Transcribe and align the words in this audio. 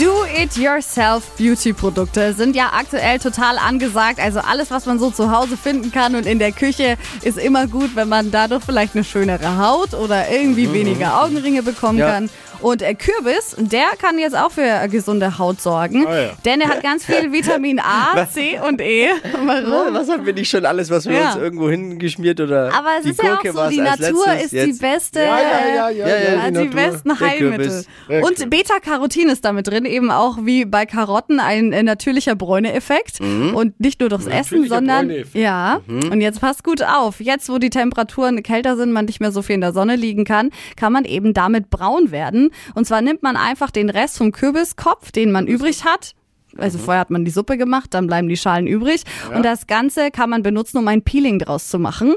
Do-it-yourself-Beauty-Produkte 0.00 2.32
sind 2.32 2.56
ja 2.56 2.70
aktuell 2.72 3.18
total 3.18 3.58
angesagt. 3.58 4.18
Also 4.20 4.40
alles, 4.40 4.70
was 4.70 4.86
man 4.86 4.98
so 4.98 5.10
zu 5.10 5.30
Hause 5.30 5.56
finden 5.56 5.92
kann 5.92 6.14
und 6.14 6.26
in 6.26 6.38
der 6.38 6.52
Küche, 6.52 6.96
ist 7.22 7.38
immer 7.38 7.66
gut, 7.66 7.90
wenn 7.94 8.08
man 8.08 8.30
dadurch 8.30 8.64
vielleicht 8.64 8.94
eine 8.94 9.04
schönere 9.04 9.58
Haut 9.58 9.92
oder 9.94 10.28
irgendwie 10.30 10.72
weniger 10.72 11.22
Augenringe 11.22 11.62
bekommen 11.62 11.98
Ja. 11.98 12.10
kann. 12.12 12.30
Und 12.62 12.80
äh, 12.80 12.94
Kürbis, 12.94 13.54
der 13.58 13.84
kann 14.00 14.18
jetzt 14.18 14.34
auch 14.34 14.50
für 14.50 14.62
äh, 14.62 14.88
gesunde 14.88 15.36
Haut 15.38 15.60
sorgen, 15.60 16.06
Ah, 16.06 16.18
ja. 16.22 16.30
denn 16.46 16.62
er 16.62 16.68
hat 16.70 16.82
ganz 16.82 17.04
viel 17.04 17.30
Vitamin 17.32 17.78
A, 17.78 18.26
C 18.32 18.58
und 18.66 18.80
E. 18.80 19.08
Warum? 19.44 19.92
Was 19.92 20.08
haben 20.08 20.24
wir 20.24 20.32
nicht 20.32 20.48
schon 20.48 20.64
alles, 20.64 20.88
was 20.88 21.04
wir 21.04 21.18
Ja. 21.18 21.32
uns 21.34 21.42
irgendwo 21.42 21.68
hingeschmiert 21.68 22.40
oder 22.40 22.72
Aber 22.74 22.92
es 22.98 23.04
die 23.04 23.10
ist 23.10 23.22
ja 23.22 23.34
auch 23.34 23.42
Gurke 23.42 23.52
so, 23.52 23.68
die 23.68 23.82
Natur 23.82 24.26
ist 24.42 24.52
die 24.52 24.56
jetzt. 24.56 24.80
beste, 24.80 25.20
Ja, 25.20 25.38
ja, 25.38 25.90
ja, 25.90 26.06
äh, 26.06 26.34
ja. 26.36 26.46
Die 26.46 26.52
Natur, 26.52 26.70
besten 26.70 27.20
Heilmittel. 27.20 27.84
Und 28.22 28.48
Beta-Carotin 28.50 29.28
ist 29.28 29.44
damit 29.44 29.65
drin, 29.66 29.84
eben 29.84 30.10
auch 30.10 30.38
wie 30.44 30.64
bei 30.64 30.86
Karotten 30.86 31.40
ein 31.40 31.72
äh, 31.72 31.82
natürlicher 31.82 32.34
Bräuneeffekt. 32.34 33.20
Und 33.54 33.78
nicht 33.80 34.00
nur 34.00 34.08
durchs 34.08 34.26
Essen, 34.26 34.66
sondern 34.68 35.10
ja. 35.32 35.80
Und 35.88 36.20
jetzt 36.20 36.40
passt 36.40 36.64
gut 36.64 36.82
auf. 36.82 37.20
Jetzt, 37.20 37.48
wo 37.48 37.58
die 37.58 37.70
Temperaturen 37.70 38.42
kälter 38.42 38.76
sind, 38.76 38.92
man 38.92 39.06
nicht 39.06 39.20
mehr 39.20 39.32
so 39.32 39.42
viel 39.42 39.54
in 39.56 39.60
der 39.60 39.72
Sonne 39.72 39.96
liegen 39.96 40.24
kann, 40.24 40.50
kann 40.76 40.92
man 40.92 41.04
eben 41.04 41.34
damit 41.34 41.70
braun 41.70 42.10
werden. 42.10 42.50
Und 42.74 42.86
zwar 42.86 43.00
nimmt 43.02 43.22
man 43.22 43.36
einfach 43.36 43.70
den 43.70 43.90
Rest 43.90 44.18
vom 44.18 44.32
Kürbiskopf, 44.32 45.12
den 45.12 45.32
man 45.32 45.46
übrig 45.46 45.84
hat. 45.84 46.14
Also 46.58 46.78
vorher 46.78 47.00
hat 47.00 47.10
man 47.10 47.24
die 47.24 47.30
Suppe 47.30 47.56
gemacht, 47.58 47.92
dann 47.92 48.06
bleiben 48.06 48.28
die 48.28 48.36
Schalen 48.36 48.66
übrig. 48.66 49.02
Und 49.34 49.44
das 49.44 49.66
Ganze 49.66 50.10
kann 50.10 50.30
man 50.30 50.42
benutzen, 50.42 50.78
um 50.78 50.88
ein 50.88 51.02
Peeling 51.02 51.38
draus 51.38 51.68
zu 51.68 51.78
machen. 51.78 52.14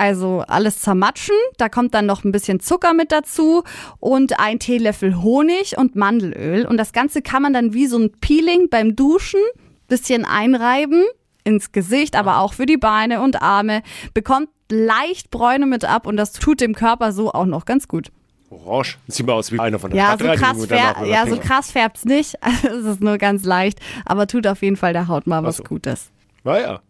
Also 0.00 0.42
alles 0.48 0.78
zermatschen, 0.78 1.34
da 1.58 1.68
kommt 1.68 1.92
dann 1.92 2.06
noch 2.06 2.24
ein 2.24 2.32
bisschen 2.32 2.58
Zucker 2.58 2.94
mit 2.94 3.12
dazu 3.12 3.64
und 3.98 4.40
ein 4.40 4.58
Teelöffel 4.58 5.20
Honig 5.22 5.76
und 5.76 5.94
Mandelöl. 5.94 6.64
Und 6.64 6.78
das 6.78 6.94
Ganze 6.94 7.20
kann 7.20 7.42
man 7.42 7.52
dann 7.52 7.74
wie 7.74 7.86
so 7.86 7.98
ein 7.98 8.10
Peeling 8.18 8.70
beim 8.70 8.96
Duschen 8.96 9.40
bisschen 9.88 10.24
einreiben 10.24 11.04
ins 11.44 11.72
Gesicht, 11.72 12.16
aber 12.16 12.38
auch 12.38 12.54
für 12.54 12.64
die 12.64 12.78
Beine 12.78 13.20
und 13.20 13.42
Arme. 13.42 13.82
Bekommt 14.14 14.48
leicht 14.70 15.30
Bräune 15.30 15.66
mit 15.66 15.84
ab 15.84 16.06
und 16.06 16.16
das 16.16 16.32
tut 16.32 16.62
dem 16.62 16.74
Körper 16.74 17.12
so 17.12 17.34
auch 17.34 17.44
noch 17.44 17.66
ganz 17.66 17.86
gut. 17.86 18.10
Orange. 18.48 18.96
Sieht 19.06 19.26
mal 19.26 19.34
aus 19.34 19.52
wie 19.52 19.60
einer 19.60 19.78
von 19.78 19.90
der 19.90 20.00
Ja, 20.00 20.16
so 20.18 20.24
krass, 20.24 20.56
und 20.56 20.70
danach 20.70 20.96
fär 20.96 21.02
wird 21.02 21.14
er 21.14 21.24
ja, 21.24 21.26
so 21.26 21.36
krass 21.36 21.72
färbt's 21.72 22.06
nicht. 22.06 22.36
Es 22.62 22.86
ist 22.86 23.02
nur 23.02 23.18
ganz 23.18 23.44
leicht, 23.44 23.78
aber 24.06 24.26
tut 24.26 24.46
auf 24.46 24.62
jeden 24.62 24.76
Fall 24.76 24.94
der 24.94 25.08
Haut 25.08 25.26
mal 25.26 25.42
was 25.44 25.58
so. 25.58 25.64
Gutes. 25.64 26.10
Naja. 26.42 26.80